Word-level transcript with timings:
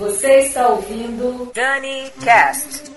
Você 0.00 0.38
está 0.38 0.66
ouvindo 0.68 1.52
Dani 1.54 2.10
Cast. 2.24 2.90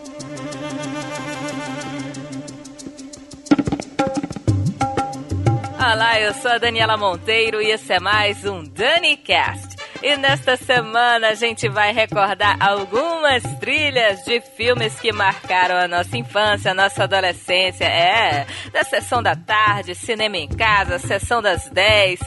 Olá, 5.77 6.21
eu 6.21 6.33
sou 6.35 6.49
a 6.49 6.57
Daniela 6.57 6.95
Monteiro 6.95 7.61
e 7.61 7.71
esse 7.71 7.91
é 7.91 7.99
mais 7.99 8.45
um 8.45 8.63
Dani 8.63 9.17
Cast. 9.17 9.75
E 10.01 10.15
nesta 10.15 10.55
semana 10.55 11.29
a 11.29 11.33
gente 11.33 11.67
vai 11.67 11.91
recordar 11.91 12.55
algumas 12.61 13.43
trilhas 13.59 14.23
de 14.23 14.39
filmes 14.39 14.97
que 14.97 15.11
marcaram 15.11 15.75
a 15.75 15.89
nossa 15.89 16.17
infância, 16.17 16.71
a 16.71 16.73
nossa 16.73 17.03
adolescência. 17.03 17.83
É, 17.83 18.47
da 18.71 18.85
sessão 18.85 19.21
da 19.21 19.35
tarde, 19.35 19.93
cinema 19.93 20.37
em 20.37 20.47
casa, 20.47 20.99
sessão 20.99 21.41
das 21.41 21.69
10. 21.69 22.19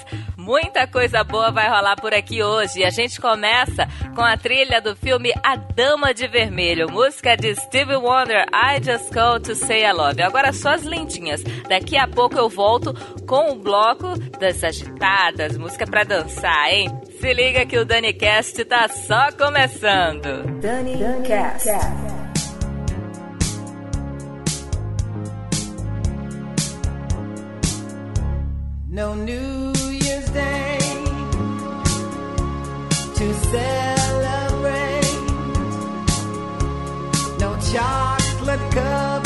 Muita 0.46 0.86
coisa 0.86 1.24
boa 1.24 1.50
vai 1.50 1.68
rolar 1.68 1.96
por 1.96 2.14
aqui 2.14 2.40
hoje. 2.40 2.78
E 2.78 2.84
a 2.84 2.90
gente 2.90 3.20
começa 3.20 3.88
com 4.14 4.22
a 4.22 4.36
trilha 4.36 4.80
do 4.80 4.95
filme 4.95 5.32
A 5.42 5.56
Dama 5.56 6.14
de 6.14 6.28
Vermelho, 6.28 6.88
música 6.88 7.37
de 7.37 7.52
Stevie 7.56 7.96
Wonder, 7.96 8.46
I 8.54 8.80
Just 8.80 9.12
Call 9.12 9.40
to 9.40 9.56
Say 9.56 9.84
I 9.84 9.92
Love. 9.92 10.23
Agora 10.23 10.52
só 10.52 10.74
as 10.74 10.84
lentinhas. 10.84 11.42
Daqui 11.68 11.96
a 11.96 12.06
pouco 12.06 12.38
eu 12.38 12.48
volto 12.48 12.95
com 13.27 13.51
o 13.51 13.56
bloco 13.56 14.16
das 14.38 14.62
agitadas, 14.62 15.59
música 15.59 15.84
para 15.84 16.04
dançar, 16.04 16.73
hein? 16.73 16.96
Se 17.20 17.34
liga 17.34 17.66
que 17.66 17.76
o 17.76 17.84
DaniCast 17.84 18.65
tá 18.66 18.87
só 18.87 19.32
começando. 19.32 20.45
DaniCast. 20.60 21.70
No 28.88 29.16
New 29.16 29.76
to 33.16 33.33
celebrate. 33.33 35.02
No 37.41 37.57
chocolate 37.73 38.60
covered 38.73 39.26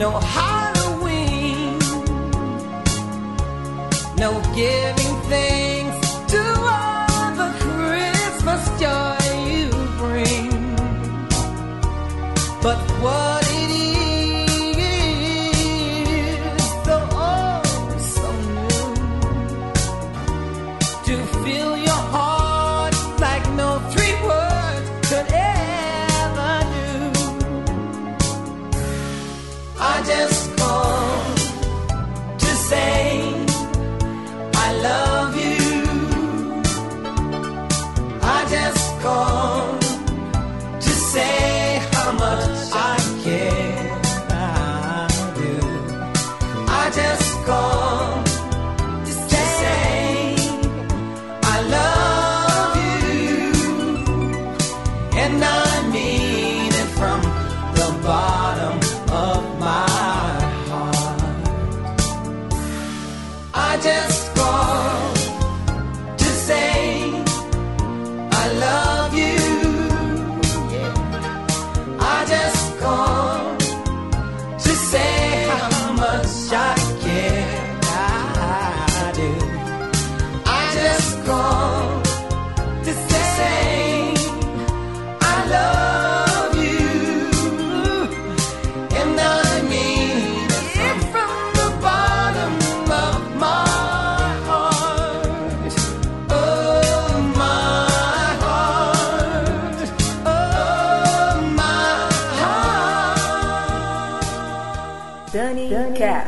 no 0.00 0.18
Halloween, 0.18 1.78
no 4.16 4.40
giving 4.54 4.99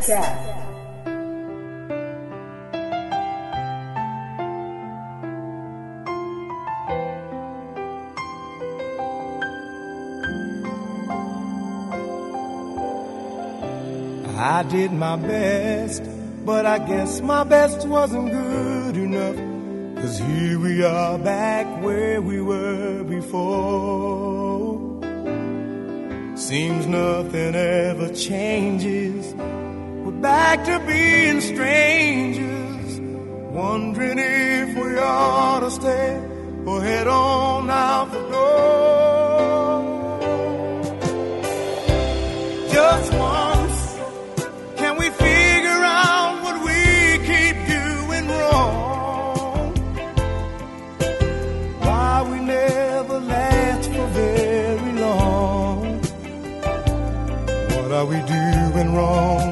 I 0.04 0.08
did 14.68 14.92
my 14.92 15.14
best, 15.14 16.02
but 16.44 16.66
I 16.66 16.78
guess 16.78 17.20
my 17.20 17.44
best 17.44 17.86
wasn't 17.86 18.32
good 18.32 18.96
enough. 18.96 19.36
Cause 20.02 20.18
here 20.18 20.58
we 20.58 20.82
are 20.82 21.16
back 21.18 21.80
where 21.80 22.20
we 22.20 22.40
were 22.40 23.04
before. 23.04 24.80
Seems 26.36 26.88
nothing 26.88 27.54
ever 27.54 28.12
changes. 28.12 29.21
Back 30.22 30.64
to 30.66 30.78
being 30.86 31.40
strangers, 31.40 33.00
wondering 33.50 34.20
if 34.20 34.76
we 34.76 34.96
ought 34.96 35.60
to 35.60 35.70
stay 35.72 36.16
or 36.64 36.80
head 36.80 37.08
on 37.08 37.68
out 37.68 38.12
the 38.12 38.20
door. 38.30 39.82
Just 42.70 43.12
once, 43.14 43.98
can 44.76 44.96
we 44.96 45.10
figure 45.10 45.82
out 45.82 46.40
what 46.44 46.62
we 46.66 47.18
keep 47.26 47.56
doing 47.66 48.28
wrong? 48.28 49.74
Why 51.80 52.28
we 52.30 52.38
never 52.38 53.18
last 53.18 53.90
for 53.90 54.06
very 54.06 54.92
long? 55.00 56.00
What 57.74 57.90
are 57.90 58.06
we 58.06 58.20
doing 58.20 58.94
wrong? 58.94 59.51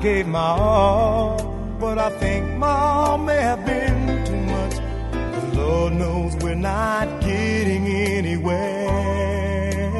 Gave 0.00 0.26
my 0.26 0.38
all, 0.38 1.36
but 1.78 1.98
I 1.98 2.08
think 2.08 2.56
my 2.56 2.68
all 2.68 3.18
may 3.18 3.36
have 3.36 3.66
been 3.66 4.24
too 4.24 4.40
much. 4.54 4.76
'Cause 5.12 5.54
Lord 5.54 5.92
knows 5.92 6.34
we're 6.42 6.54
not 6.54 7.20
getting 7.20 7.86
anywhere. 7.86 9.92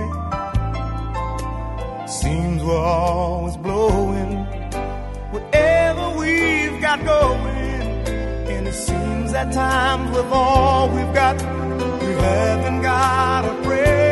Seems 2.06 2.64
we're 2.64 2.79
always 2.79 3.58
blowing 3.58 4.47
whatever 5.32 6.08
we've 6.19 6.81
got 6.81 7.05
going. 7.05 7.82
And 8.49 8.69
it 8.69 8.75
seems 8.75 9.35
at 9.35 9.53
times 9.53 10.17
with 10.17 10.32
all 10.32 10.88
we've 10.88 11.12
got, 11.12 11.37
we 12.00 12.14
haven't 12.14 12.81
got 12.81 13.44
a 13.44 13.55
prayer. 13.62 14.10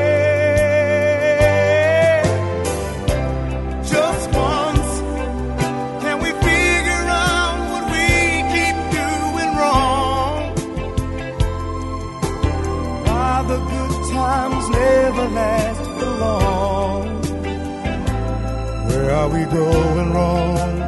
The 13.49 13.56
good 13.56 14.12
times 14.12 14.69
never 14.69 15.29
last 15.29 15.85
for 15.99 16.11
long? 16.25 17.23
Where 18.89 19.11
are 19.11 19.29
we 19.31 19.45
going 19.45 20.12
wrong? 20.12 20.88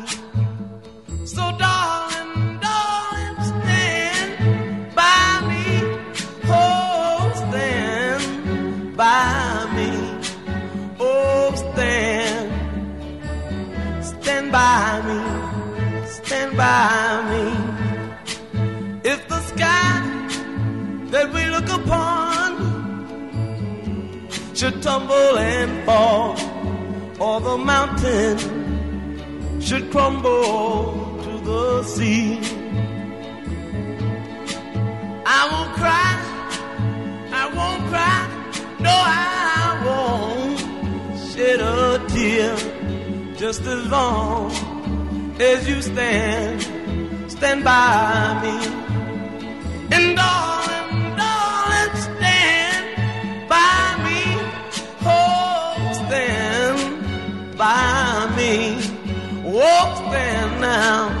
should 24.61 24.79
tumble 24.83 25.39
and 25.39 25.83
fall, 25.87 26.37
or 27.19 27.41
the 27.41 27.57
mountain 27.57 28.37
should 29.59 29.89
crumble 29.89 31.00
sea. 31.83 32.39
I 35.25 35.41
won't 35.51 35.71
cry, 35.79 36.13
I 37.41 37.45
won't 37.57 37.83
cry, 37.91 38.21
no, 38.79 38.93
I 38.93 39.81
won't 39.85 40.59
shed 41.31 41.59
a 41.59 42.03
tear 42.09 42.55
just 43.35 43.61
as 43.61 43.87
long 43.87 44.51
as 45.39 45.67
you 45.67 45.81
stand, 45.81 46.61
stand 47.31 47.63
by 47.63 48.39
me. 48.43 48.55
And 49.95 50.15
darling, 50.15 51.15
darling, 51.21 51.95
stand 52.07 52.85
by 53.49 53.81
me. 54.05 54.21
Oh, 55.03 55.91
stand 56.05 57.57
by 57.57 58.33
me. 58.37 58.53
Oh, 59.45 60.09
stand 60.09 60.61
now. 60.61 61.20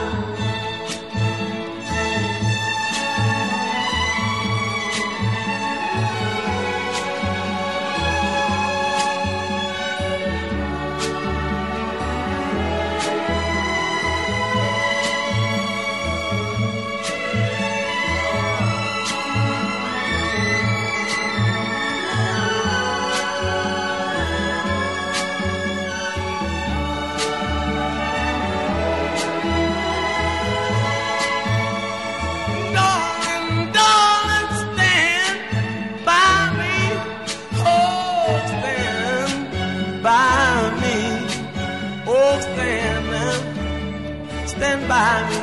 By 45.01 45.19
me. 45.29 45.39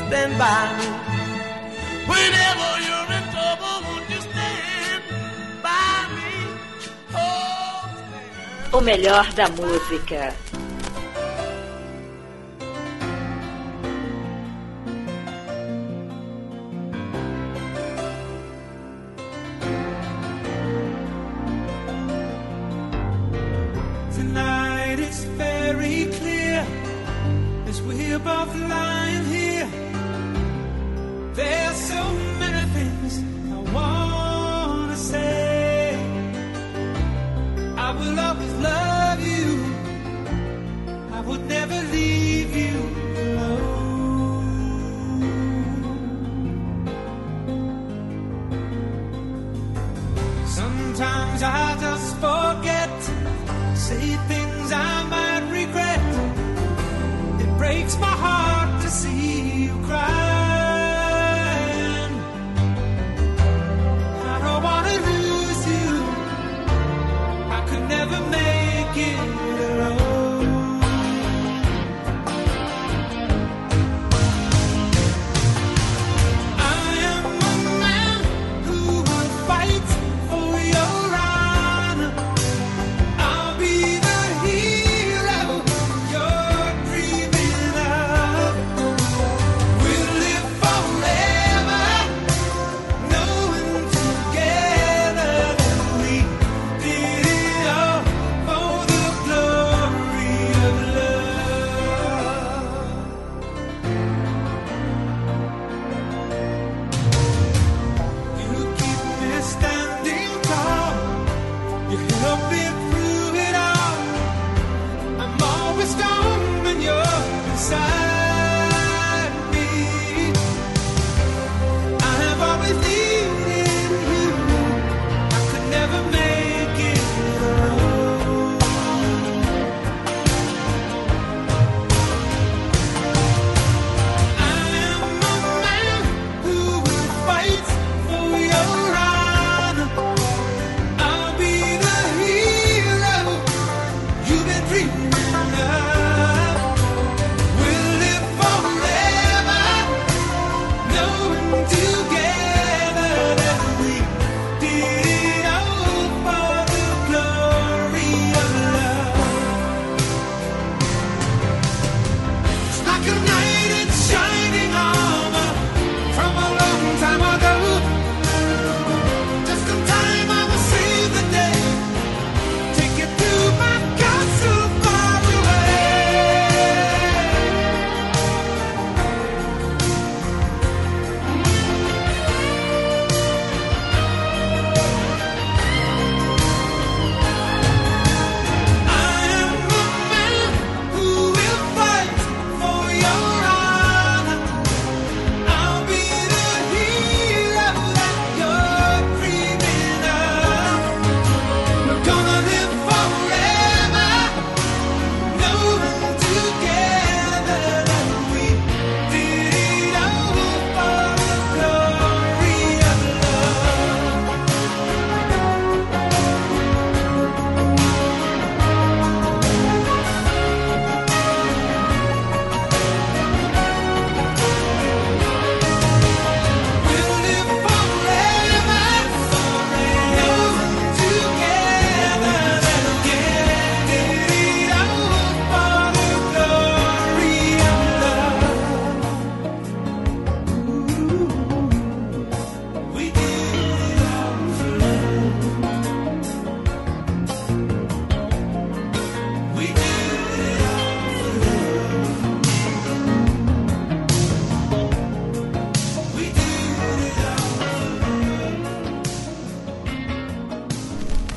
Stand 0.00 0.32
by 0.42 0.62
me. 0.78 0.88
Whenever 2.12 2.70
you're 2.86 3.10
in 3.18 3.24
trouble, 3.34 3.76
won't 3.86 4.06
you 4.12 4.20
stand 4.28 5.02
by 5.66 5.94
me? 6.16 6.32
Oh, 7.14 7.80
stand. 7.94 8.74
O 8.74 8.80
melhor 8.90 9.26
da 9.38 9.46
música. 9.60 10.22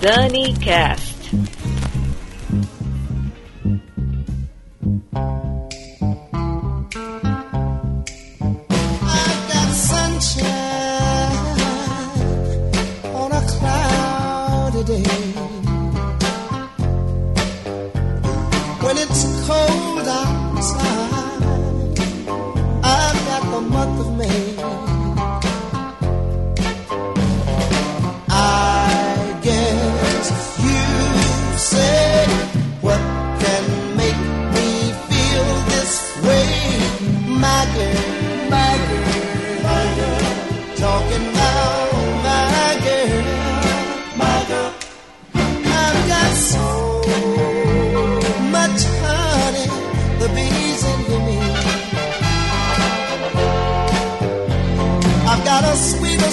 Dani 0.04 0.52
cat. 0.60 0.93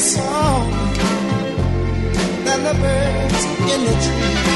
song 0.01 0.71
than 2.45 2.65
the 2.65 2.75
birds 2.81 3.45
in 3.73 3.85
the 3.85 3.93
trees. 4.03 4.50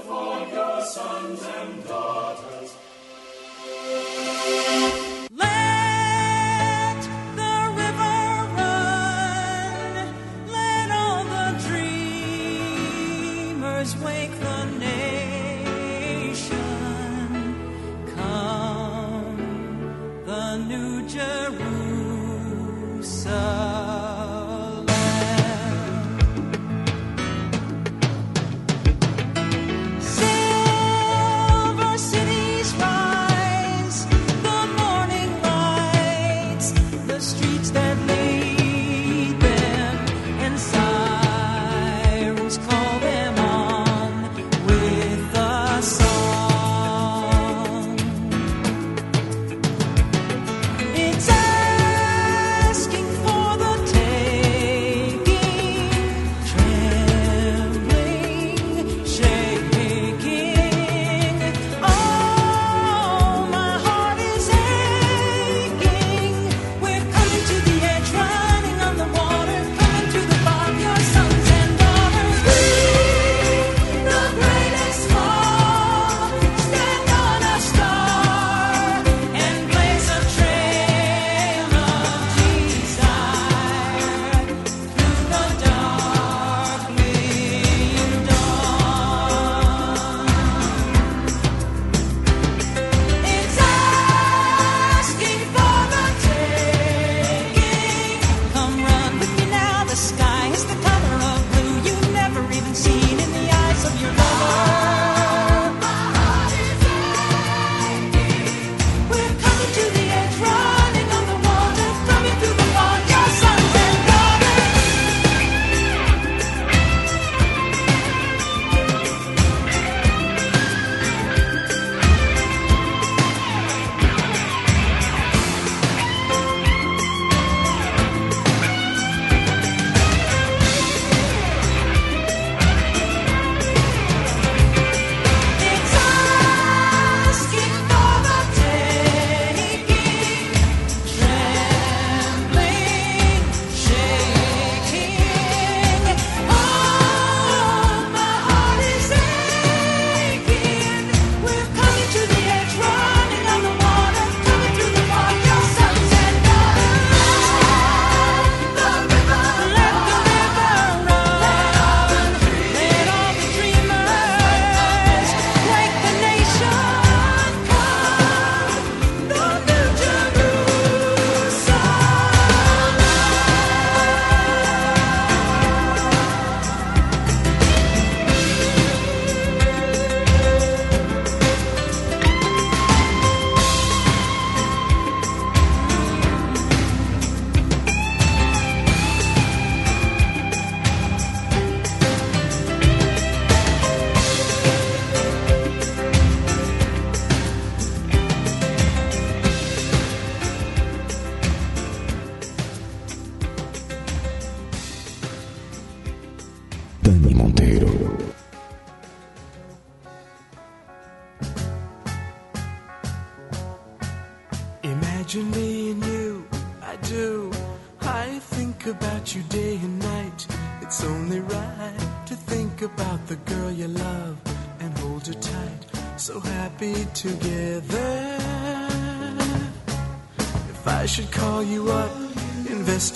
for 0.00 0.48
your 0.48 0.80
sons 0.84 1.42
and 1.42 1.84
daughters. 1.86 2.76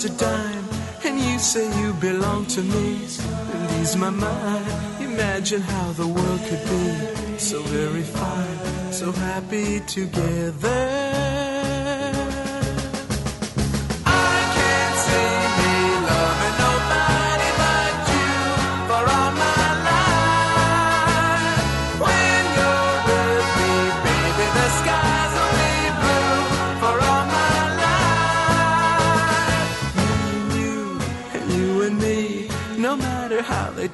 A 0.07 0.09
dime, 0.17 0.65
and 1.05 1.19
you 1.19 1.39
say 1.39 1.65
you 1.81 1.93
belong 1.93 2.45
to 2.45 2.61
me, 2.61 2.87
and 3.53 3.81
ease 3.81 3.95
my 3.95 4.09
mind. 4.09 4.65
Imagine 5.01 5.61
how 5.61 5.91
the 5.93 6.07
world 6.07 6.41
could 6.47 6.63
be 6.73 7.37
so 7.37 7.61
very 7.63 8.03
fine, 8.03 8.91
so 8.91 9.11
happy 9.11 9.79
together. 9.81 10.86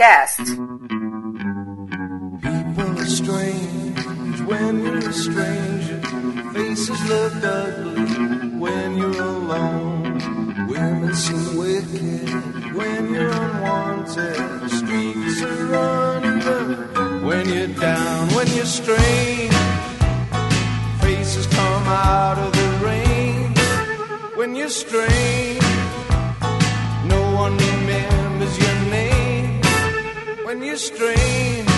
Cast. 0.00 0.38
People 0.38 0.56
are 2.98 3.04
strange 3.04 4.40
when 4.48 4.82
you're 4.82 4.96
a 4.96 5.12
stranger. 5.12 6.00
Faces 6.54 7.00
look 7.06 7.34
ugly 7.44 8.06
when 8.58 8.96
you're 8.96 9.20
alone. 9.20 10.68
Women 10.68 11.14
seem 11.14 11.54
wicked 11.58 12.74
when 12.74 13.12
you're 13.12 13.28
unwanted. 13.28 14.70
Streets 14.70 15.42
are 15.42 16.16
uneven 16.16 17.26
when 17.26 17.46
you're 17.50 17.66
down, 17.66 18.28
when 18.28 18.46
you're 18.56 18.64
strange. 18.64 19.52
Faces 21.02 21.46
come 21.48 21.86
out 21.88 22.38
of 22.38 22.50
the 22.54 22.68
rain 22.86 23.52
when 24.34 24.56
you're 24.56 24.70
strange. 24.70 25.60
No 27.04 27.34
one 27.34 27.58
you 30.70 30.76
strange. 30.76 31.69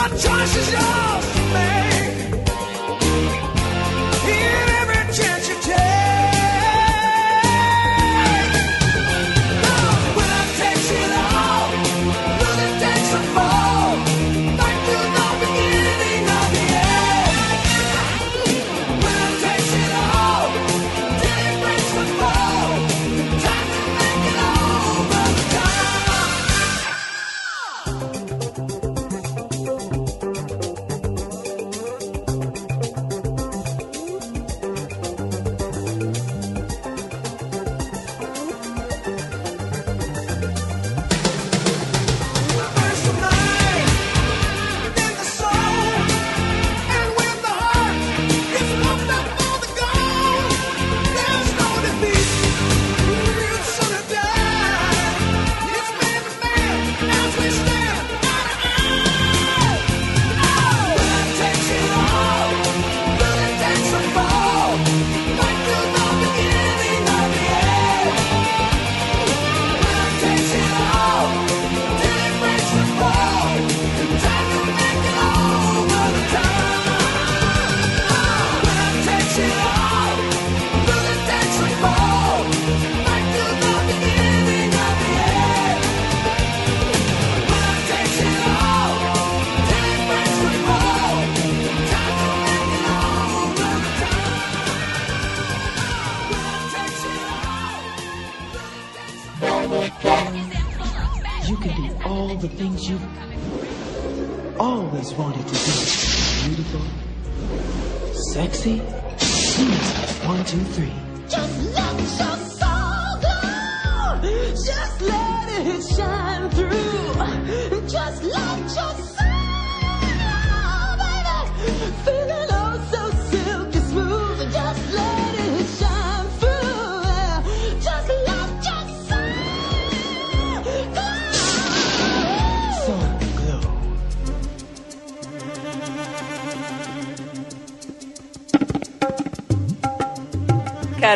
The 0.00 0.16
choice 0.16 0.56
is 0.56 0.72
yours 0.72 1.34
to. 1.34 1.89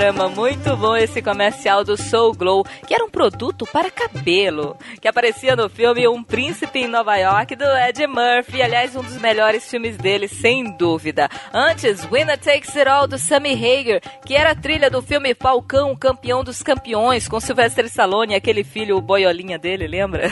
Caramba, 0.05 0.29
muito 0.29 0.77
bom 0.77 0.95
esse 0.95 1.23
comercial 1.23 1.83
do 1.83 1.97
Soul 1.97 2.35
Glow, 2.35 2.62
que 2.87 2.93
era 2.93 3.03
um 3.03 3.09
produto 3.09 3.67
para 3.73 3.90
cabelo, 3.90 4.77
que 5.01 5.09
aparecia 5.09 5.57
no 5.57 5.67
filme 5.67 6.07
Um 6.07 6.23
Príncipe 6.23 6.81
em 6.81 6.87
Nova 6.87 7.17
York 7.17 7.57
do 7.57 7.64
Ed 7.64 8.07
Murphy, 8.07 8.61
aliás, 8.61 8.95
um 8.95 9.03
dos 9.03 9.17
melhores 9.17 9.67
filmes 9.67 9.97
dele, 9.97 10.29
sem 10.29 10.77
dúvida. 10.77 11.27
Antes, 11.55 12.05
Winner 12.05 12.37
Takes 12.37 12.77
It 12.77 12.87
All 12.87 13.09
do 13.09 13.17
Sammy 13.17 13.55
Hagar, 13.55 14.03
que 14.27 14.35
era 14.35 14.51
a 14.51 14.55
trilha 14.55 14.91
do 14.91 15.01
filme 15.01 15.35
Falcão, 15.35 15.93
o 15.93 15.97
campeão 15.97 16.45
dos 16.45 16.62
campeões, 16.62 17.26
com 17.26 17.41
Sylvester 17.41 17.87
Stallone 17.87 18.35
aquele 18.35 18.62
filho 18.62 19.01
boiolinha 19.01 19.59
dele, 19.59 19.87
lembra? 19.87 20.31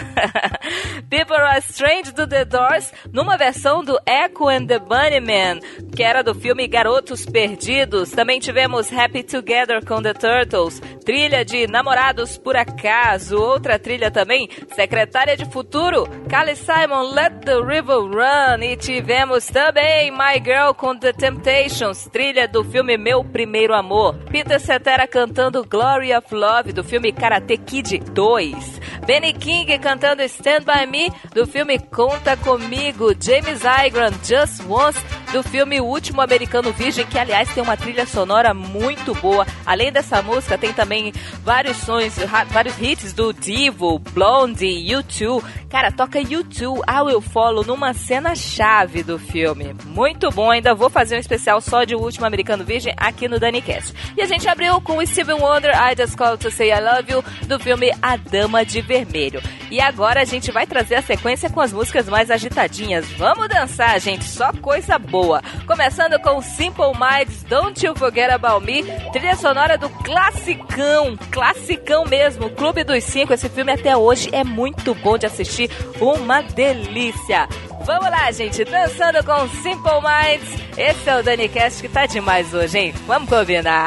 People 1.13 1.37
Strange 1.61 2.11
do 2.13 2.27
The 2.27 2.47
Doors, 2.47 2.91
numa 3.13 3.37
versão 3.37 3.85
do 3.85 3.99
Echo 4.07 4.49
and 4.49 4.67
the 4.67 4.79
Bunnymen, 4.79 5.61
que 5.95 6.03
era 6.03 6.23
do 6.23 6.35
filme 6.35 6.67
Garotos 6.67 7.27
Perdidos. 7.27 8.13
Também 8.13 8.41
tivemos 8.41 8.91
Happy 8.91 9.23
Together 9.23 9.85
com 9.85 10.01
The 10.01 10.15
Turtles, 10.15 10.81
trilha 11.05 11.45
de 11.45 11.67
Namorados 11.67 12.39
por 12.39 12.57
Acaso, 12.57 13.37
outra 13.37 13.79
trilha 13.79 14.11
também, 14.11 14.49
Secretária 14.75 15.37
de 15.37 15.45
Futuro, 15.45 16.09
Carly 16.31 16.57
Simon, 16.57 17.13
Let 17.13 17.45
the 17.45 17.57
River 17.57 17.99
Run, 17.99 18.63
e 18.63 18.75
tivemos 18.77 19.45
também 19.49 20.11
My 20.11 20.43
Girl 20.43 20.73
com 20.75 20.97
The 20.97 21.13
Temptations, 21.13 22.09
trilha 22.11 22.49
do 22.49 22.65
filme 22.65 22.97
Meu 22.97 23.23
Primeiro 23.23 23.75
Amor, 23.75 24.15
Peter 24.31 24.59
Cetera 24.59 25.07
cantando 25.07 25.63
Glory 25.63 26.15
of 26.15 26.35
Love, 26.35 26.73
do 26.73 26.83
filme 26.83 27.13
Karate 27.13 27.59
Kid 27.59 27.99
2, 27.99 28.81
Benny 29.07 29.35
King 29.35 29.79
cantando 29.79 30.23
Stand 30.23 30.63
By 30.65 30.87
Me, 30.87 31.02
do 31.35 31.47
filme 31.47 31.79
Conta 31.79 32.37
Comigo, 32.37 33.15
James 33.19 33.63
Igram, 33.87 34.13
Just 34.23 34.63
Once, 34.69 34.99
do 35.33 35.43
filme 35.43 35.81
O 35.81 35.85
Último 35.85 36.21
Americano 36.21 36.73
Virgem, 36.73 37.07
que 37.07 37.19
aliás 37.19 37.49
tem 37.55 37.63
uma 37.63 37.77
trilha 37.77 38.07
sonora 38.07 38.53
muito 38.53 39.15
boa. 39.15 39.47
Além 39.65 39.91
dessa 39.91 40.21
música, 40.21 40.59
tem 40.59 40.73
também 40.73 41.13
vários 41.43 41.79
sons, 41.79 42.17
vários 42.51 42.81
hits 42.81 43.13
do 43.13 43.33
Divo, 43.33 43.99
Blondie, 43.99 44.87
U2. 44.93 45.43
Cara, 45.71 45.91
toca 45.91 46.21
U2, 46.21 46.83
I 46.87 47.03
Will 47.03 47.23
Follow, 47.23 47.65
numa 47.65 47.95
cena 47.95 48.35
chave 48.35 49.03
do 49.03 49.19
filme. 49.19 49.75
Muito 49.87 50.31
bom, 50.31 50.51
ainda 50.51 50.75
vou 50.75 50.91
fazer 50.91 51.17
um 51.17 51.19
especial 51.19 51.63
só 51.63 51.85
de 51.85 51.95
O 51.95 52.01
Último 52.01 52.27
Americano 52.27 52.63
Virgem 52.63 52.93
aqui 52.97 53.27
no 53.27 53.41
DaniCast. 53.41 53.95
E 54.15 54.21
a 54.21 54.27
gente 54.27 54.47
abriu 54.47 54.81
com 54.83 55.05
Steven 55.07 55.41
Wonder, 55.41 55.73
I 55.75 55.97
Just 55.97 56.17
Called 56.17 56.43
To 56.43 56.51
Say 56.51 56.71
I 56.71 56.81
Love 56.81 57.11
You, 57.11 57.25
do 57.47 57.59
filme 57.59 57.91
A 58.03 58.17
Dama 58.17 58.67
de 58.67 58.83
Vermelho. 58.83 59.41
E 59.71 59.81
agora 59.81 60.21
a 60.21 60.25
gente 60.25 60.53
vai 60.53 60.67
trazer 60.67 60.92
a 60.95 61.03
sequência 61.03 61.51
com 61.51 61.61
as 61.61 61.73
músicas 61.73 62.09
mais 62.09 62.31
agitadinhas. 62.31 63.07
Vamos 63.13 63.49
dançar, 63.49 64.01
gente, 64.01 64.25
só 64.25 64.53
coisa 64.53 64.99
boa. 64.99 65.43
Começando 65.67 66.19
com 66.21 66.41
Simple 66.41 66.93
Minds, 66.99 67.43
Don't 67.45 67.85
You 67.85 67.95
Forget 67.95 68.31
About 68.31 68.65
Me, 68.65 68.83
trilha 69.13 69.37
sonora 69.37 69.77
do 69.77 69.89
classicão, 69.89 71.17
classicão 71.31 72.05
mesmo, 72.05 72.51
Clube 72.51 72.85
dos 72.85 73.05
Cinco. 73.05 73.33
Esse 73.33 73.49
filme 73.49 73.73
até 73.73 73.97
hoje 73.97 74.29
é 74.33 74.45
muito 74.45 74.95
bom 74.95 75.19
de 75.19 75.27
assistir, 75.27 75.71
uma 76.01 76.43
delícia. 76.43 77.49
Vamos 77.85 78.11
lá, 78.11 78.31
gente, 78.31 78.65
dançando 78.65 79.25
com 79.25 79.49
Simple 79.49 80.01
Minds. 80.01 80.63
Esse 80.79 81.11
é 81.11 81.19
o 81.19 81.23
DaniCast 81.23 81.83
que 81.83 81.89
tá 81.89 82.07
demais 82.07 82.55
hoje, 82.55 82.79
hein? 82.79 82.95
Vamos 83.07 83.29
combinar. 83.29 83.85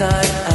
Inside 0.00 0.47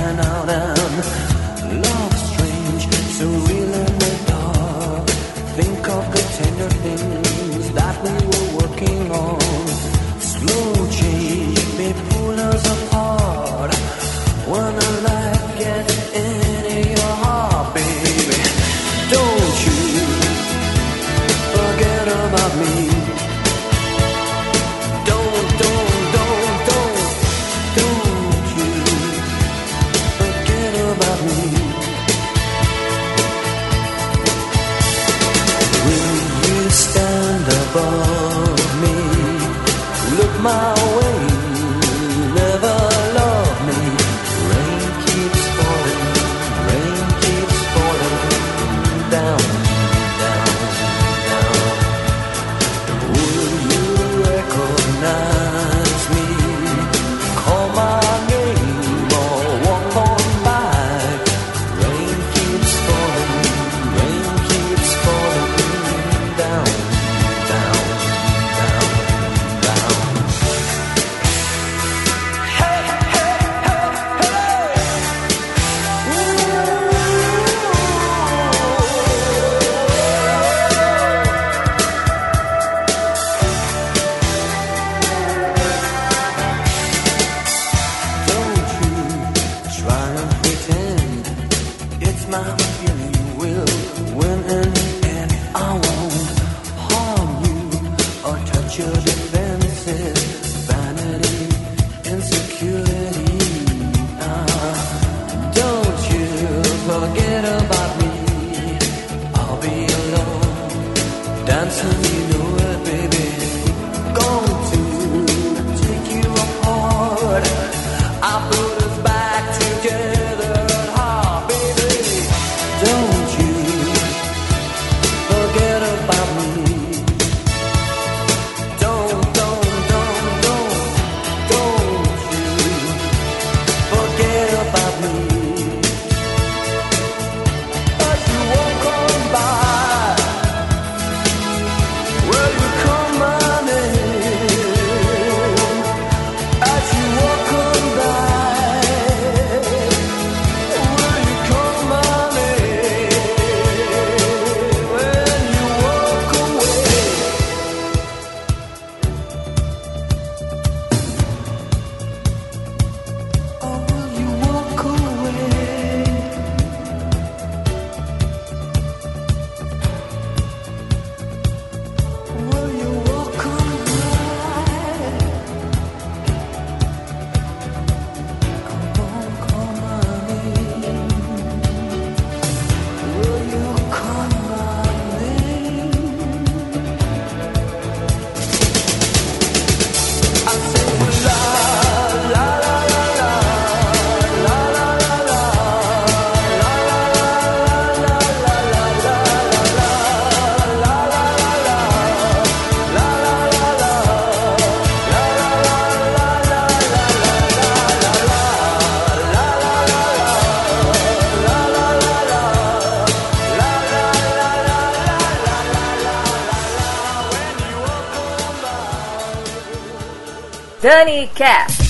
Danny 220.84 221.27
Cash. 221.27 221.82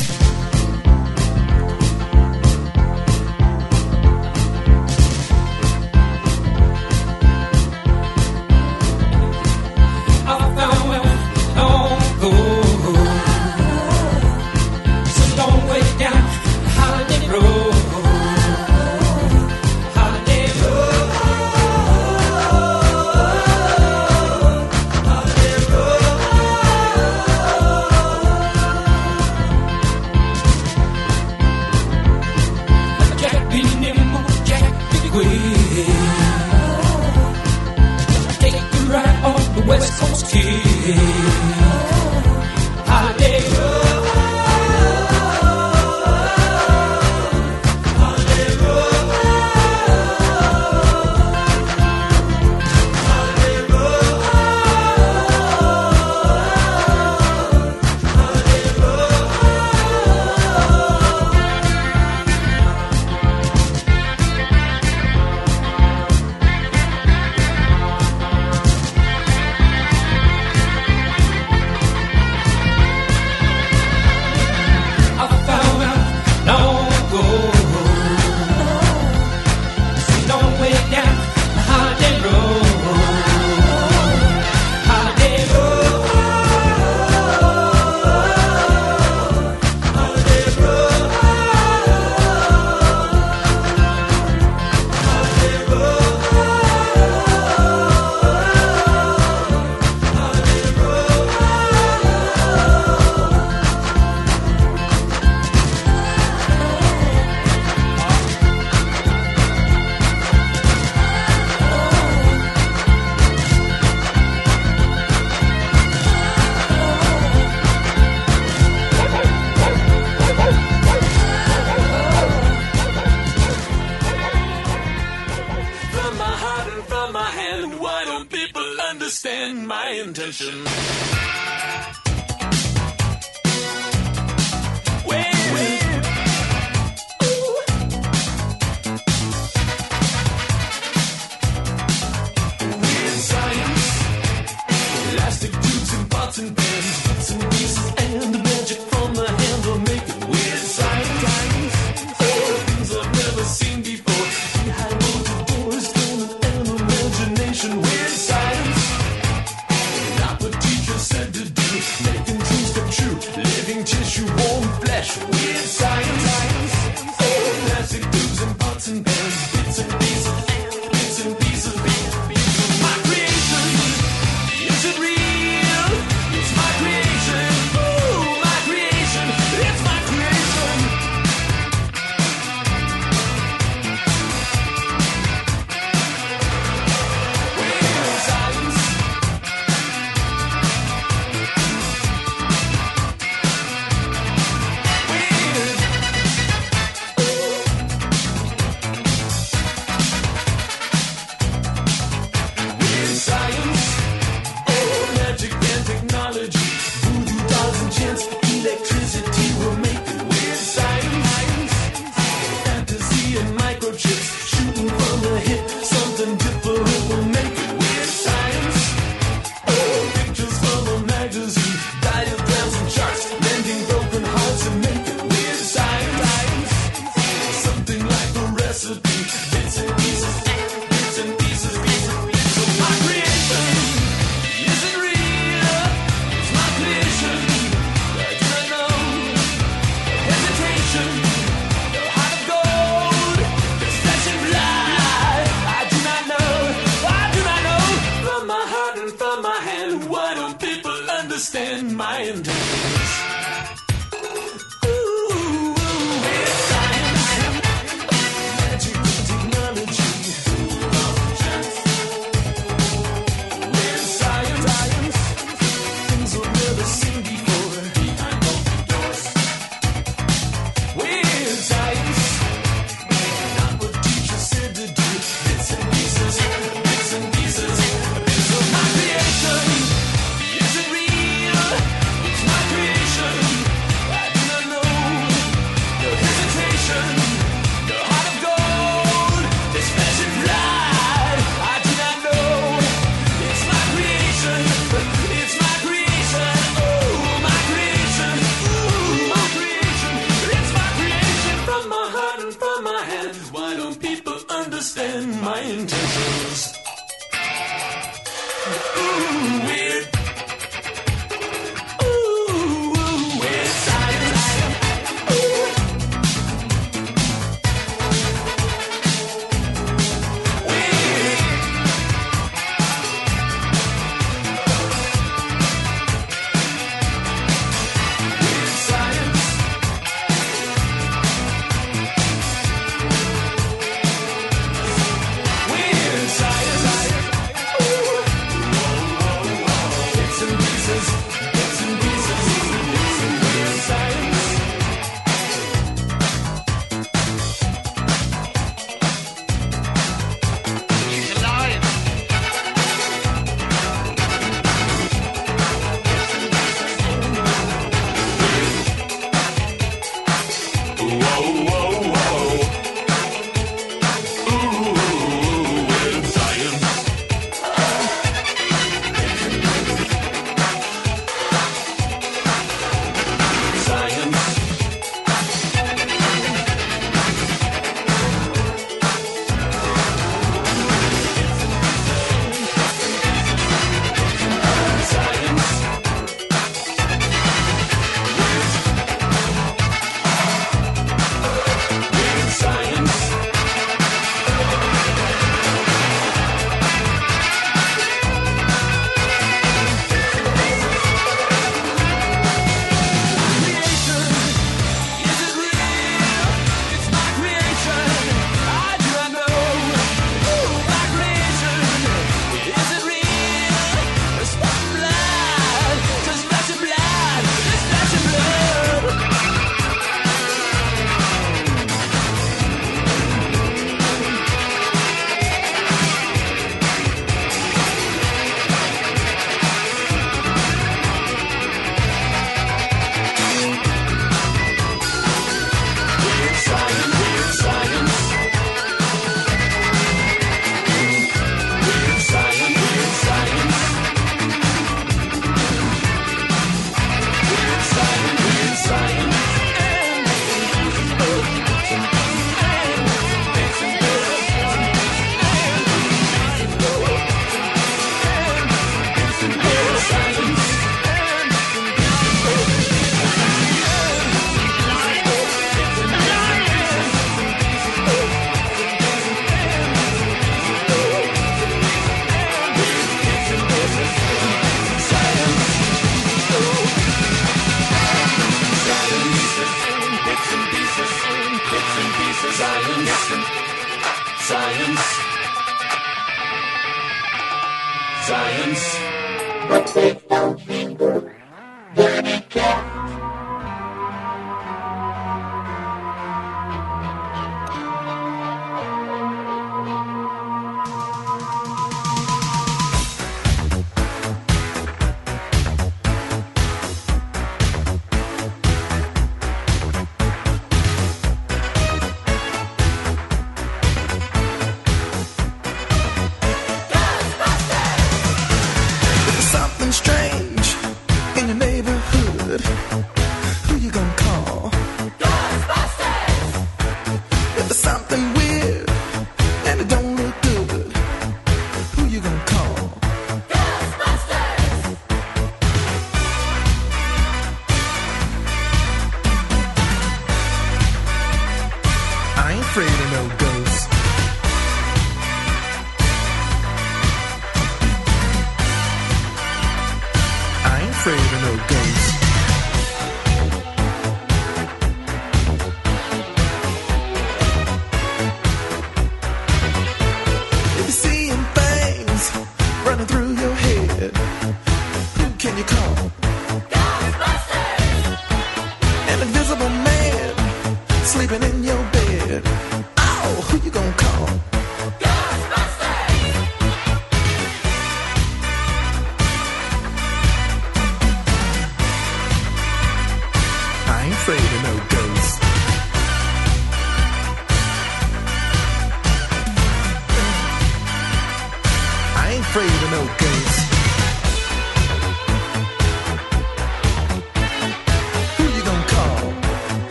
Oh. 522.92 523.13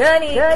Danny, 0.00 0.34
Danny 0.34 0.54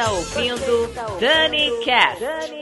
está 0.00 0.12
ouvindo 0.12 0.88
Dani 1.20 1.70
Cast. 1.84 2.59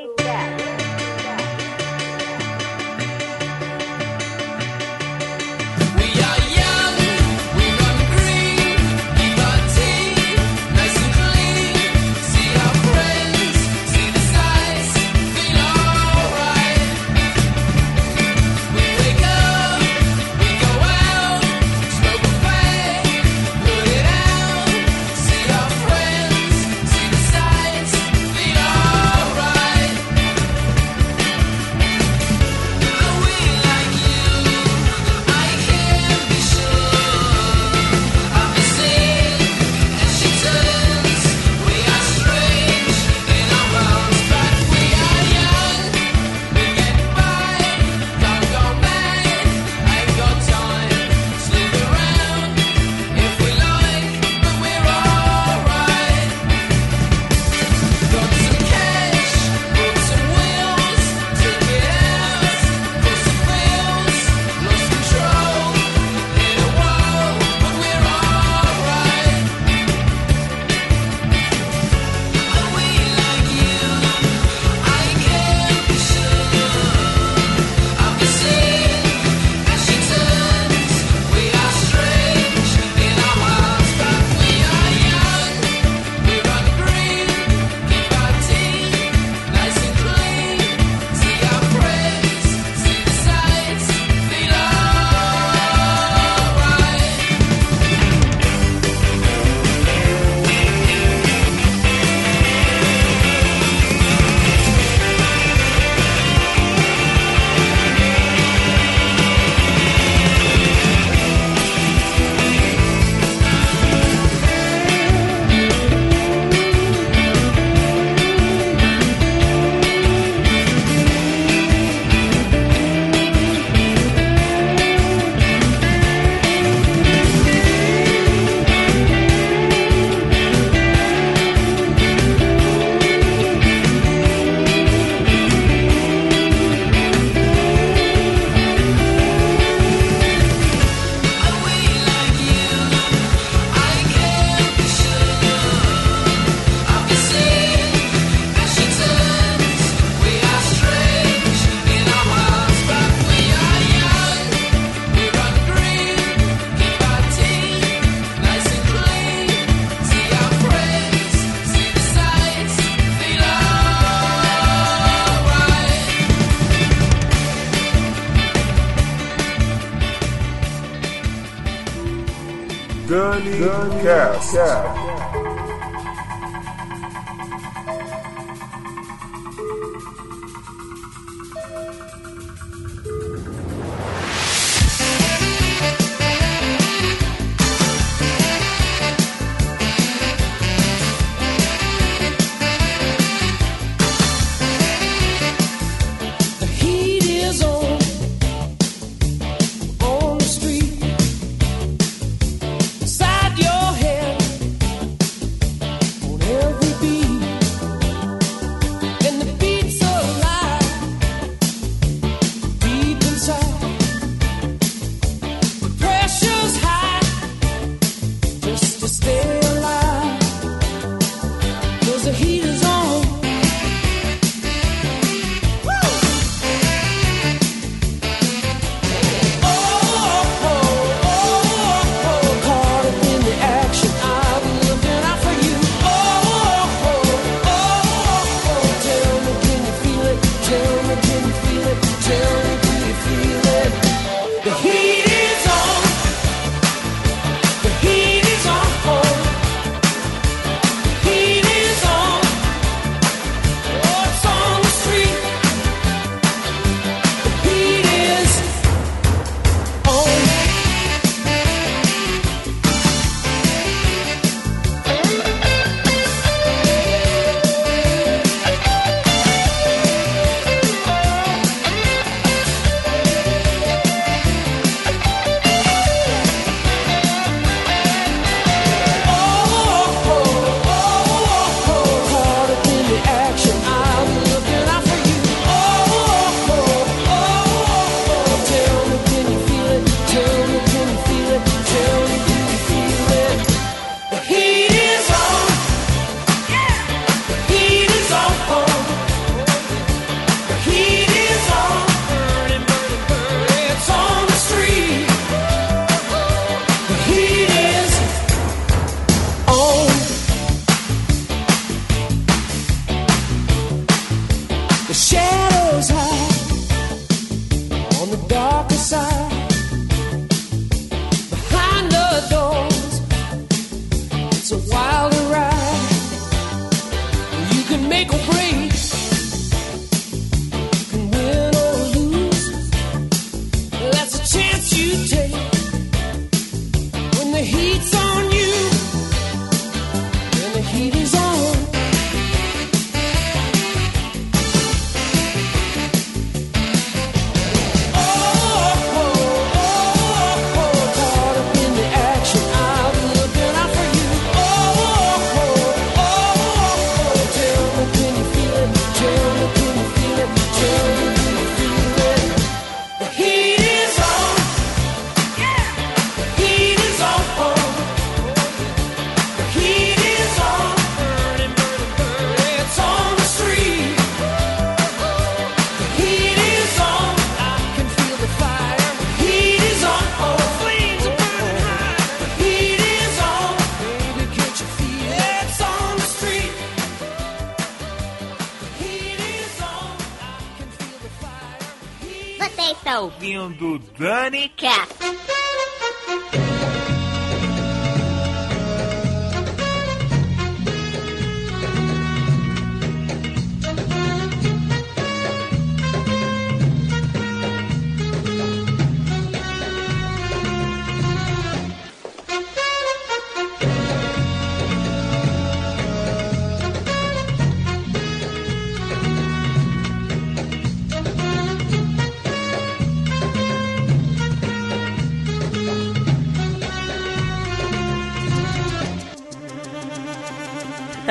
Yeah. 174.54 174.87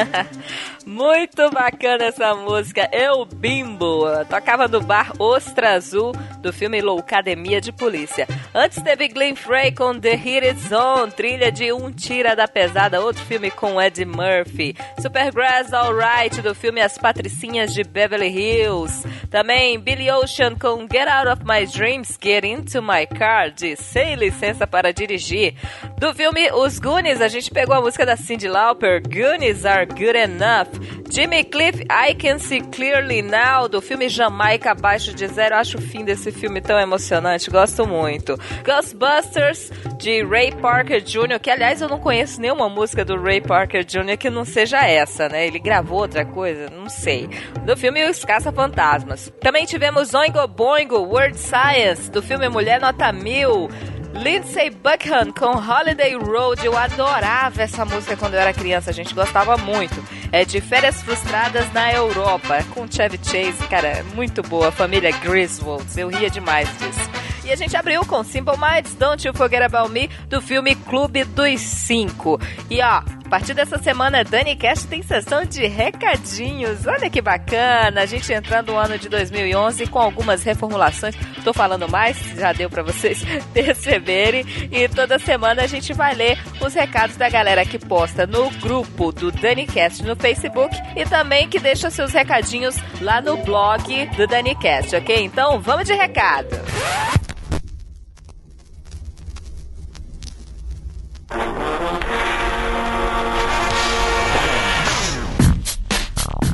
Muito 0.86 1.50
bacana 1.52 2.06
essa 2.06 2.34
música. 2.36 2.90
Eu 2.92 3.26
Bimbo. 3.26 4.06
Tocava 4.30 4.68
no 4.68 4.82
bar 4.82 5.12
Ostra 5.20 5.74
Azul 5.74 6.14
do 6.48 6.54
filme 6.54 6.80
Loucademia 6.80 7.60
de 7.60 7.74
Polícia. 7.74 8.26
Antes 8.56 8.82
teve 8.82 9.10
Glenn 9.10 9.36
Frey 9.36 9.70
com 9.70 10.00
The 10.00 10.14
Heated 10.14 10.58
Zone, 10.62 11.12
trilha 11.12 11.52
de 11.52 11.74
Um 11.74 11.92
Tira 11.92 12.38
da 12.38 12.48
Pesada, 12.48 13.02
outro 13.02 13.22
filme 13.26 13.52
com 13.52 13.82
Eddie 13.82 14.06
Murphy. 14.06 14.74
Supergrass 15.02 15.74
Alright 15.74 16.42
do 16.42 16.56
filme 16.56 16.80
As 16.80 16.98
Patricinhas 16.98 17.74
de 17.74 17.84
Beverly 17.84 18.30
Hills. 18.30 19.06
Também 19.30 19.78
Billy 19.78 20.10
Ocean 20.10 20.56
com 20.56 20.88
Get 20.90 21.10
Out 21.10 21.28
of 21.28 21.44
My 21.44 21.66
Dreams, 21.66 22.18
Get 22.24 22.46
Into 22.46 22.82
My 22.82 23.06
Car, 23.06 23.52
de 23.52 23.76
Sem 23.76 24.16
Licença 24.16 24.66
para 24.66 24.94
Dirigir. 24.94 25.54
Do 26.00 26.14
filme 26.14 26.50
Os 26.54 26.80
Goonies, 26.80 27.20
a 27.20 27.28
gente 27.28 27.52
pegou 27.52 27.76
a 27.76 27.82
música 27.82 28.06
da 28.06 28.16
Cyndi 28.16 28.48
Lauper, 28.48 29.02
Goonies 29.04 29.66
Are 29.66 29.86
Good 29.86 30.18
Enough. 30.18 30.98
Jimmy 31.10 31.44
Cliff, 31.44 31.84
I 31.90 32.14
Can 32.16 32.40
See 32.40 32.62
Clearly 32.62 33.22
Now, 33.22 33.68
do 33.68 33.82
filme 33.82 34.08
Jamaica 34.08 34.72
Abaixo 34.72 35.14
de 35.14 35.28
Zero. 35.28 35.56
Acho 35.56 35.78
o 35.78 35.82
fim 35.82 36.06
desse 36.06 36.32
filme 36.38 36.62
tão 36.62 36.80
emocionante, 36.80 37.50
gosto 37.50 37.86
muito. 37.86 38.38
Ghostbusters, 38.64 39.72
de 39.98 40.24
Ray 40.24 40.52
Parker 40.52 41.02
Jr., 41.02 41.40
que 41.42 41.50
aliás 41.50 41.82
eu 41.82 41.90
não 41.90 42.00
conheço 42.00 42.40
nenhuma 42.40 42.70
música 42.70 43.04
do 43.04 43.22
Ray 43.22 43.42
Parker 43.42 43.84
Jr. 43.84 44.18
que 44.18 44.30
não 44.30 44.46
seja 44.46 44.86
essa, 44.86 45.28
né? 45.28 45.46
Ele 45.48 45.60
gravou 45.60 46.00
outra 46.00 46.26
coisa? 46.26 46.70
Não 46.70 46.90
sei. 46.90 47.30
Do 47.66 47.76
filme 47.76 48.08
Os 48.08 48.24
Caça-Fantasmas. 48.24 49.32
Também 49.42 49.66
tivemos 49.66 50.14
Oingo 50.14 50.48
Boingo, 50.48 51.00
Word 51.00 51.38
Science, 51.38 52.10
do 52.12 52.22
filme 52.22 52.48
Mulher 52.50 52.80
Nota 52.80 53.12
Mil. 53.12 53.70
Lindsay 54.14 54.70
Buckham 54.70 55.32
com 55.32 55.58
Holiday 55.58 56.16
Road. 56.16 56.66
Eu 56.66 56.78
adorava 56.78 57.62
essa 57.62 57.86
música 57.86 58.16
quando 58.16 58.34
eu 58.34 58.40
era 58.40 58.54
criança, 58.54 58.90
a 58.90 58.94
gente 58.94 59.14
gostava 59.14 59.58
muito. 59.58 59.96
É 60.32 60.44
de 60.44 60.60
Férias 60.62 61.02
Frustradas 61.02 61.72
na 61.74 61.92
Europa, 61.94 62.64
com 62.74 62.90
Chevy 62.90 63.20
Chase, 63.24 63.68
cara, 63.70 63.88
é 63.88 64.04
muito 64.16 64.42
boa. 64.42 64.72
Família 64.72 65.12
Griswold, 65.12 65.86
eu 65.98 66.08
ria 66.10 66.30
demais 66.30 66.70
disso. 66.78 67.27
E 67.48 67.52
a 67.54 67.56
gente 67.56 67.78
abriu 67.78 68.06
com 68.06 68.22
Simple 68.26 68.58
Minds, 68.58 68.94
Don't 68.96 69.26
You 69.26 69.34
Forget 69.34 69.62
About 69.62 69.90
Me, 69.90 70.10
do 70.28 70.42
filme 70.42 70.76
Clube 70.76 71.24
dos 71.24 71.62
Cinco. 71.62 72.38
E 72.70 72.82
ó, 72.82 73.02
a 73.28 73.30
partir 73.30 73.54
dessa 73.54 73.78
semana, 73.78 74.22
Dani 74.22 74.54
Cash 74.54 74.84
tem 74.84 75.02
sessão 75.02 75.46
de 75.46 75.66
recadinhos. 75.66 76.86
Olha 76.86 77.10
que 77.10 77.22
bacana! 77.22 78.02
A 78.02 78.06
gente 78.06 78.34
entrando 78.34 78.74
no 78.74 78.78
ano 78.78 78.98
de 78.98 79.08
2011 79.08 79.88
com 79.88 79.98
algumas 79.98 80.44
reformulações. 80.44 81.16
Tô 81.46 81.54
falando 81.54 81.90
mais, 81.90 82.18
já 82.36 82.52
deu 82.52 82.70
pra 82.70 82.84
vocês 82.84 83.24
perceberem. 83.54 84.46
E 84.70 84.90
toda 84.90 85.18
semana 85.18 85.64
a 85.64 85.68
gente 85.68 85.94
vai 85.94 86.16
ler 86.16 86.38
os 86.60 86.74
recados 86.74 87.16
da 87.16 87.30
galera 87.30 87.66
que 87.66 87.80
posta 87.80 88.28
no 88.28 88.50
grupo 88.60 89.14
do 89.14 89.32
DaniCast 89.32 90.04
no 90.04 90.18
Facebook 90.18 90.76
e 90.98 91.06
também 91.06 91.48
que 91.48 91.60
deixa 91.60 91.90
seus 91.90 92.12
recadinhos 92.12 92.76
lá 93.00 93.22
no 93.22 93.38
blog 93.38 94.06
do 94.18 94.28
DaniCast, 94.28 94.98
ok? 94.98 95.24
Então 95.24 95.62
vamos 95.62 95.86
de 95.86 95.94
recado! 95.94 96.58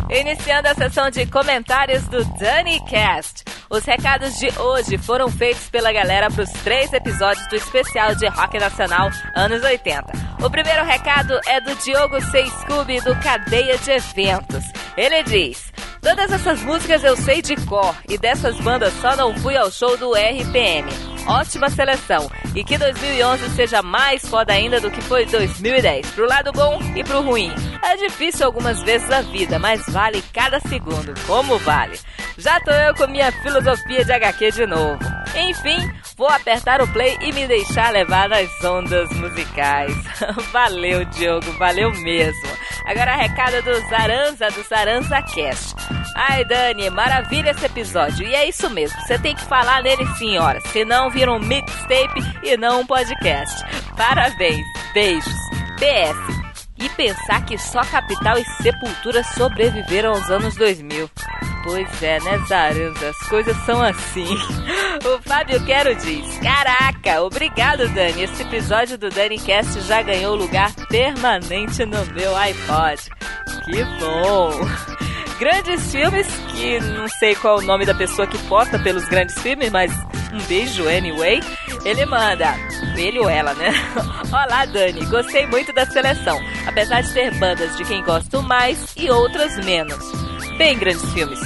Iniciando 0.10 0.68
a 0.68 0.76
sessão 0.76 1.10
de 1.10 1.26
comentários 1.26 2.04
do 2.04 2.24
DaniCast. 2.38 3.44
Os 3.74 3.84
recados 3.86 4.38
de 4.38 4.48
hoje 4.60 5.00
foram 5.00 5.28
feitos 5.28 5.68
pela 5.68 5.92
galera 5.92 6.30
para 6.30 6.44
os 6.44 6.52
três 6.64 6.94
episódios 6.94 7.48
do 7.48 7.56
especial 7.56 8.14
de 8.14 8.28
rock 8.28 8.60
nacional 8.60 9.10
anos 9.36 9.64
80. 9.64 10.14
O 10.44 10.48
primeiro 10.48 10.86
recado 10.86 11.40
é 11.48 11.60
do 11.60 11.74
Diogo 11.78 12.22
C. 12.22 12.46
Scooby 12.62 13.02
do 13.02 13.20
Cadeia 13.20 13.76
de 13.80 13.90
Eventos. 13.90 14.64
Ele 14.96 15.24
diz: 15.24 15.74
Todas 16.04 16.32
essas 16.32 16.62
músicas 16.62 17.04
eu 17.04 17.18
sei 17.18 17.42
de 17.42 17.56
cor 17.66 17.96
e 18.08 18.16
dessas 18.16 18.60
bandas 18.60 18.94
só 19.02 19.16
não 19.16 19.34
fui 19.38 19.58
ao 19.58 19.72
show 19.72 19.98
do 19.98 20.12
RPM. 20.14 20.88
Ótima 21.26 21.68
seleção 21.70 22.30
e 22.54 22.64
que 22.64 22.78
2011 22.78 23.50
seja 23.56 23.82
mais 23.82 24.24
foda 24.24 24.54
ainda 24.54 24.80
do 24.80 24.92
que 24.92 25.02
foi 25.02 25.26
2010, 25.26 26.12
pro 26.12 26.28
lado 26.28 26.52
bom 26.52 26.80
e 26.96 27.04
pro 27.04 27.22
ruim. 27.22 27.52
É 27.82 27.98
difícil 27.98 28.46
algumas 28.46 28.84
vezes 28.84 29.10
a 29.10 29.22
vida, 29.22 29.58
mas 29.58 29.84
vale 29.88 30.22
cada 30.34 30.60
segundo, 30.60 31.14
como 31.26 31.58
vale. 31.58 31.98
Já 32.38 32.60
tô 32.60 32.72
eu 32.72 32.94
com 32.96 33.08
minha 33.08 33.32
filosofia 33.64 34.04
de 34.04 34.12
HQ 34.12 34.52
de 34.52 34.66
novo. 34.66 35.00
Enfim, 35.36 35.80
vou 36.18 36.28
apertar 36.28 36.82
o 36.82 36.88
play 36.90 37.18
e 37.22 37.32
me 37.32 37.48
deixar 37.48 37.92
levar 37.92 38.28
nas 38.28 38.64
ondas 38.64 39.10
musicais. 39.14 39.96
valeu, 40.52 41.06
Diogo, 41.06 41.52
valeu 41.54 41.92
mesmo. 42.02 42.50
Agora 42.86 43.16
recado 43.16 43.62
do 43.64 43.80
Zaranza, 43.90 44.50
do 44.52 44.62
Zaranza 44.64 45.22
Cast. 45.22 45.76
Ai, 46.16 46.44
Dani, 46.46 46.90
maravilha 46.90 47.52
esse 47.52 47.66
episódio. 47.66 48.28
E 48.28 48.36
é 48.36 48.48
isso 48.48 48.70
mesmo, 48.70 49.00
você 49.02 49.18
tem 49.18 49.34
que 49.34 49.46
falar 49.46 49.82
nele 49.82 50.06
sim, 50.18 50.38
ora. 50.38 50.60
Senão 50.72 51.10
vira 51.10 51.32
um 51.32 51.40
mixtape 51.40 52.22
e 52.44 52.58
não 52.58 52.82
um 52.82 52.86
podcast. 52.86 53.64
Parabéns, 53.96 54.66
beijos. 54.94 55.34
PS. 55.80 56.43
E 56.84 56.90
pensar 56.90 57.46
que 57.46 57.58
só 57.58 57.82
Capital 57.86 58.38
e 58.38 58.44
Sepultura 58.62 59.24
sobreviveram 59.24 60.10
aos 60.10 60.30
anos 60.30 60.54
2000. 60.56 61.10
Pois 61.64 62.04
é, 62.04 62.20
né, 62.20 62.38
Zaranza? 62.46 63.10
As 63.10 63.30
coisas 63.30 63.56
são 63.66 63.82
assim. 63.82 64.28
O 65.06 65.22
Fábio 65.22 65.64
Quero 65.66 65.96
diz: 65.96 66.38
Caraca, 66.40 67.22
obrigado, 67.24 67.88
Dani. 67.90 68.24
Esse 68.24 68.44
episódio 68.44 68.98
do 68.98 69.10
DaniCast 69.10 69.82
já 69.82 70.02
ganhou 70.02 70.36
lugar 70.36 70.72
permanente 70.88 71.86
no 71.86 72.06
meu 72.14 72.36
iPod. 72.36 73.10
Que 73.66 73.84
bom! 74.00 74.52
Grandes 75.40 75.92
filmes, 75.92 76.28
que 76.52 76.80
não 76.80 77.08
sei 77.08 77.36
qual 77.36 77.60
é 77.60 77.64
o 77.64 77.66
nome 77.66 77.86
da 77.86 77.94
pessoa 77.94 78.28
que 78.28 78.38
posta 78.48 78.80
pelos 78.80 79.06
grandes 79.06 79.38
filmes, 79.42 79.70
mas 79.72 79.92
um 80.32 80.40
beijo 80.48 80.88
anyway. 80.88 81.42
Ele 81.84 82.06
manda, 82.06 82.56
ele 82.96 83.20
ou 83.20 83.30
ela, 83.30 83.54
né? 83.56 83.72
Olá, 84.32 84.66
Dani, 84.66 85.06
gostei 85.06 85.46
muito 85.48 85.74
da 85.74 85.86
seleção, 85.86 86.40
apesar 86.66 87.02
de 87.02 87.14
ter 87.14 87.34
bandas 87.40 87.76
de 87.76 87.84
quem 87.84 88.04
gosto 88.04 88.42
mais 88.42 88.94
e 88.96 89.10
outras 89.10 89.58
menos. 89.66 90.00
Bem, 90.58 90.78
grandes 90.78 91.12
filmes. 91.14 91.40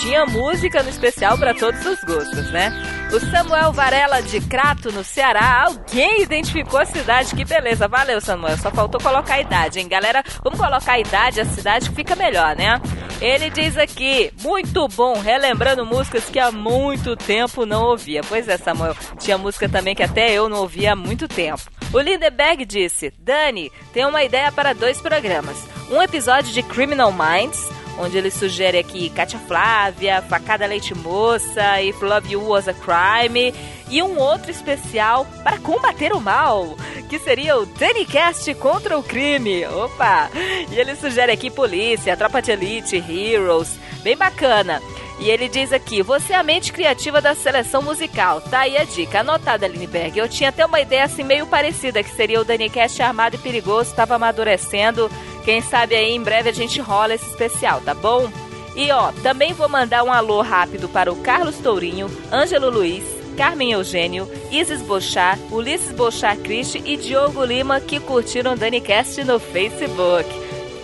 Tinha 0.00 0.24
música 0.26 0.82
no 0.82 0.88
especial 0.88 1.38
para 1.38 1.54
todos 1.54 1.84
os 1.84 2.00
gostos, 2.02 2.50
né? 2.50 2.72
O 3.12 3.20
Samuel 3.20 3.72
Varela 3.72 4.22
de 4.22 4.40
Crato, 4.40 4.90
no 4.90 5.04
Ceará. 5.04 5.64
Alguém 5.66 6.22
identificou 6.22 6.80
a 6.80 6.84
cidade, 6.86 7.34
que 7.34 7.44
beleza. 7.44 7.86
Valeu, 7.86 8.20
Samuel. 8.20 8.56
Só 8.56 8.70
faltou 8.70 9.00
colocar 9.00 9.34
a 9.34 9.40
idade, 9.40 9.78
hein, 9.78 9.86
galera? 9.86 10.24
Vamos 10.42 10.58
colocar 10.58 10.92
a 10.92 10.98
idade, 10.98 11.40
a 11.40 11.44
cidade 11.44 11.90
que 11.90 11.96
fica 11.96 12.16
melhor, 12.16 12.56
né? 12.56 12.80
Ele 13.20 13.50
diz 13.50 13.76
aqui, 13.76 14.32
muito 14.42 14.88
bom, 14.88 15.20
relembrando 15.20 15.86
músicas 15.86 16.24
que 16.24 16.40
há 16.40 16.50
muito 16.50 17.14
tempo 17.14 17.64
não 17.64 17.84
ouvia. 17.84 18.22
Pois 18.28 18.48
é, 18.48 18.56
Samuel, 18.56 18.96
tinha 19.18 19.38
música 19.38 19.68
também 19.68 19.94
que 19.94 20.02
até 20.02 20.32
eu 20.32 20.48
não 20.48 20.58
ouvia 20.58 20.94
há 20.94 20.96
muito 20.96 21.28
tempo. 21.28 21.62
O 21.92 22.00
Lindeberg 22.00 22.64
disse, 22.64 23.12
Dani, 23.18 23.70
tem 23.92 24.06
uma 24.06 24.24
ideia 24.24 24.50
para 24.50 24.72
dois 24.72 25.00
programas. 25.00 25.56
Um 25.90 26.02
episódio 26.02 26.50
de 26.52 26.62
Criminal 26.62 27.12
Minds, 27.12 27.68
onde 27.98 28.16
ele 28.16 28.30
sugere 28.30 28.78
aqui 28.78 29.10
Katia 29.10 29.38
Flávia, 29.38 30.22
Facada 30.22 30.66
Leite 30.66 30.94
Moça, 30.94 31.80
If 31.82 32.00
Love 32.00 32.32
You 32.32 32.48
Was 32.48 32.68
a 32.68 32.74
Crime, 32.74 33.54
e 33.88 34.02
um 34.02 34.18
outro 34.18 34.50
especial 34.50 35.26
para 35.44 35.58
combater 35.58 36.12
o 36.12 36.20
mal, 36.20 36.76
que 37.08 37.18
seria 37.18 37.58
o 37.58 37.66
Dannycast 37.66 38.54
contra 38.54 38.98
o 38.98 39.02
crime. 39.02 39.66
Opa! 39.66 40.30
E 40.70 40.74
ele 40.74 40.96
sugere 40.96 41.30
aqui 41.30 41.50
Polícia, 41.50 42.16
Tropa 42.16 42.40
de 42.40 42.52
Elite, 42.52 42.96
Heroes, 42.96 43.76
bem 44.02 44.16
bacana. 44.16 44.80
E 45.22 45.30
ele 45.30 45.48
diz 45.48 45.72
aqui, 45.72 46.02
você 46.02 46.32
é 46.32 46.36
a 46.36 46.42
mente 46.42 46.72
criativa 46.72 47.20
da 47.20 47.32
seleção 47.32 47.80
musical. 47.80 48.40
Tá 48.40 48.60
aí 48.60 48.76
a 48.76 48.82
dica, 48.82 49.20
anotada, 49.20 49.68
Lindbergh. 49.68 50.18
Eu 50.18 50.28
tinha 50.28 50.48
até 50.48 50.66
uma 50.66 50.80
ideia 50.80 51.04
assim 51.04 51.22
meio 51.22 51.46
parecida, 51.46 52.02
que 52.02 52.10
seria 52.10 52.40
o 52.40 52.44
Dannycast 52.44 53.00
armado 53.00 53.36
e 53.36 53.38
perigoso, 53.38 53.90
estava 53.90 54.16
amadurecendo. 54.16 55.08
Quem 55.44 55.60
sabe 55.60 55.94
aí 55.94 56.12
em 56.12 56.22
breve 56.22 56.48
a 56.48 56.52
gente 56.52 56.80
rola 56.80 57.14
esse 57.14 57.26
especial, 57.26 57.80
tá 57.80 57.94
bom? 57.94 58.30
E 58.74 58.90
ó, 58.90 59.12
também 59.22 59.52
vou 59.52 59.68
mandar 59.68 60.02
um 60.02 60.12
alô 60.12 60.40
rápido 60.40 60.88
para 60.88 61.12
o 61.12 61.16
Carlos 61.16 61.58
Tourinho, 61.58 62.10
Ângelo 62.32 62.70
Luiz, 62.70 63.04
Carmen 63.36 63.72
Eugênio, 63.72 64.28
Isis 64.50 64.80
Bochá, 64.82 65.38
Ulisses 65.50 65.92
Bochá 65.92 66.36
Cristi 66.36 66.82
e 66.84 66.96
Diogo 66.96 67.44
Lima 67.44 67.80
que 67.80 68.00
curtiram 68.00 68.52
o 68.52 68.56
Dannycast 68.56 69.22
no 69.24 69.38
Facebook. 69.38 70.28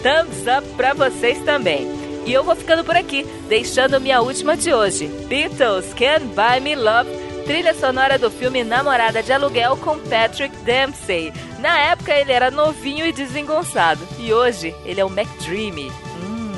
Thumbs 0.02 0.46
up 0.46 0.68
pra 0.76 0.92
vocês 0.92 1.38
também. 1.44 1.86
E 2.26 2.32
eu 2.32 2.44
vou 2.44 2.54
ficando 2.54 2.84
por 2.84 2.94
aqui, 2.94 3.24
deixando 3.48 4.00
minha 4.00 4.20
última 4.20 4.56
de 4.56 4.72
hoje. 4.72 5.08
Beatles 5.28 5.94
Can 5.94 6.26
Buy 6.26 6.60
Me 6.60 6.74
Love, 6.74 7.10
trilha 7.48 7.72
sonora 7.72 8.18
do 8.18 8.30
filme 8.30 8.62
Namorada 8.62 9.22
de 9.22 9.32
Aluguel 9.32 9.74
com 9.78 9.98
Patrick 10.00 10.54
Dempsey. 10.58 11.32
Na 11.60 11.78
época 11.78 12.12
ele 12.12 12.30
era 12.30 12.50
novinho 12.50 13.06
e 13.06 13.12
desengonçado, 13.12 14.06
e 14.18 14.30
hoje 14.34 14.74
ele 14.84 15.00
é 15.00 15.04
o 15.04 15.08
McDreamy. 15.08 15.90
Hum. 16.22 16.52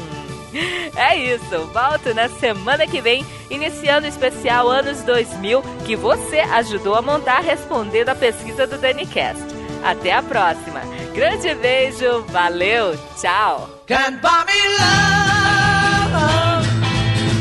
É 0.97 1.17
isso, 1.17 1.71
volto 1.73 2.13
na 2.13 2.29
semana 2.29 2.89
que 2.89 3.01
vem, 3.01 3.25
iniciando 3.49 4.05
o 4.05 4.09
especial 4.09 4.69
Anos 4.69 5.03
2000 5.03 5.63
que 5.87 5.95
você 5.95 6.41
ajudou 6.41 6.97
a 6.97 7.03
montar 7.03 7.39
respondendo 7.39 8.09
a 8.09 8.15
pesquisa 8.17 8.67
do 8.67 8.77
DaniCast. 8.77 9.45
Até 9.85 10.13
a 10.13 10.25
próxima. 10.25 10.81
Grande 11.15 11.55
beijo, 11.55 12.23
valeu, 12.31 12.99
tchau! 13.17 13.71
Can't 13.87 14.21
buy 14.21 14.45
me 14.45 14.69
love, 14.77 16.13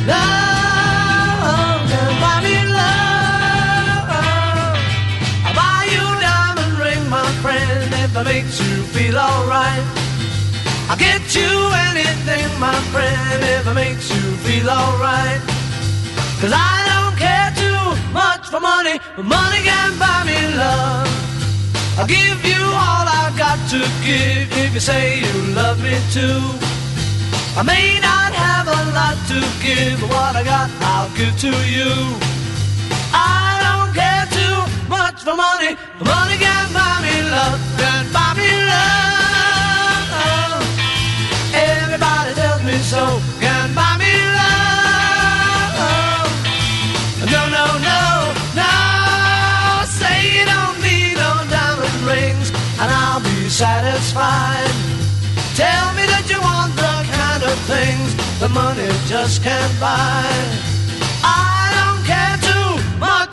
love, 0.06 0.49
feel 9.00 9.18
alright. 9.18 9.86
I'll 10.90 10.98
get 10.98 11.24
you 11.34 11.52
anything, 11.88 12.48
my 12.60 12.76
friend, 12.92 13.40
if 13.56 13.66
it 13.66 13.74
makes 13.74 14.12
you 14.14 14.26
feel 14.44 14.70
alright. 14.70 15.40
Cause 16.42 16.52
I 16.52 16.76
don't 16.90 17.16
care 17.26 17.52
too 17.64 17.84
much 18.12 18.44
for 18.52 18.60
money, 18.60 19.00
but 19.16 19.24
money 19.24 19.62
can 19.64 19.90
buy 20.04 20.20
me 20.30 20.40
love. 20.64 21.08
I'll 21.98 22.08
give 22.08 22.40
you 22.52 22.62
all 22.86 23.08
I've 23.22 23.38
got 23.38 23.60
to 23.74 23.80
give 24.04 24.52
if 24.64 24.74
you 24.74 24.84
say 24.92 25.20
you 25.24 25.34
love 25.56 25.80
me 25.82 25.96
too. 26.12 26.44
I 27.60 27.64
may 27.64 27.88
not 28.10 28.32
have 28.46 28.68
a 28.68 28.82
lot 29.00 29.18
to 29.32 29.40
give, 29.64 29.96
but 30.02 30.10
what 30.10 30.36
I 30.36 30.44
got 30.44 30.70
I'll 30.92 31.12
give 31.16 31.36
to 31.46 31.54
you. 31.76 31.92
Much 35.20 35.26
for 35.26 35.36
money, 35.36 35.76
money 36.00 36.38
can 36.38 36.74
buy 36.74 37.02
me 37.02 37.22
love, 37.30 37.60
can 37.78 38.12
buy 38.14 38.34
me 38.38 38.50
love. 38.72 40.64
Everybody 41.54 42.34
tells 42.36 42.64
me 42.64 42.78
so, 42.78 43.22
can 43.40 43.74
buy 43.74 43.98
me 43.98 44.14
love. 44.38 45.78
No, 47.32 47.50
no, 47.50 47.66
no, 47.80 48.34
no. 48.56 48.72
Say 49.86 50.40
you 50.40 50.46
don't 50.46 50.80
need 50.82 51.16
no 51.16 51.44
diamond 51.50 52.02
rings, 52.06 52.52
and 52.80 52.91
I'll 52.91 53.20
be 53.22 53.50
satisfied. 53.50 54.72
Tell 55.56 55.94
me 55.96 56.06
that 56.08 56.30
you 56.30 56.40
want 56.41 56.76
the 56.76 57.04
kind 57.18 57.44
of 57.44 57.60
things 57.68 58.16
that 58.40 58.52
money 58.52 58.90
just 59.08 59.44
can't 59.44 59.80
buy. 59.80 60.78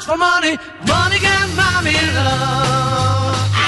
For 0.07 0.17
money. 0.17 0.57
Money 0.87 1.19
can 1.19 1.49
buy 1.57 1.81
me 1.83 1.95
love. 2.15 3.66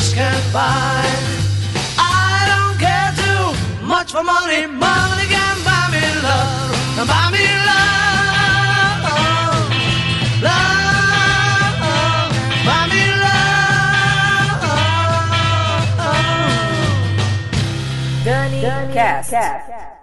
Just 0.00 0.14
can't 0.14 0.52
buy. 0.52 1.04
I 1.98 2.46
don't 2.50 2.76
care 2.84 3.12
too 3.22 3.44
much 3.86 4.12
for 4.12 4.22
money. 4.22 4.66
Money 4.66 5.26
can 5.34 5.56
buy 5.68 5.84
me 5.94 6.04
love. 6.26 6.72
Buy 7.10 7.26
me 7.34 7.44
love. 7.68 9.02
Love. 10.46 11.80
Buy 12.66 12.82
me 12.92 13.04
love. 13.24 13.60
Dani 18.24 18.60
Cast. 18.94 19.99